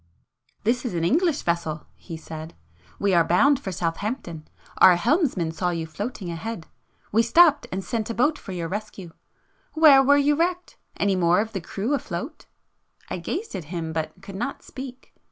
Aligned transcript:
"This 0.63 0.83
is 0.83 0.95
an 0.95 1.03
English 1.03 1.43
vessel," 1.43 1.85
he 1.93 2.17
said—"We 2.17 3.13
are 3.13 3.23
bound 3.23 3.59
for 3.59 3.71
Southampton. 3.71 4.47
Our 4.79 4.95
helmsman 4.95 5.51
saw 5.51 5.69
you 5.69 5.85
floating 5.85 6.31
ahead,—we 6.31 7.21
stopped 7.21 7.67
and 7.71 7.83
sent 7.83 8.09
a 8.09 8.15
boat 8.15 8.39
for 8.39 8.67
rescue. 8.67 9.11
Where 9.73 10.01
were 10.01 10.17
you 10.17 10.33
wrecked? 10.35 10.77
Any 10.97 11.15
more 11.15 11.39
of 11.39 11.53
the 11.53 11.61
crew 11.61 11.93
afloat?" 11.93 12.47
I 13.11 13.17
gazed 13.19 13.53
at 13.53 13.65
him, 13.65 13.93
but 13.93 14.19
could 14.23 14.33
not 14.35 14.63
speak. 14.63 15.13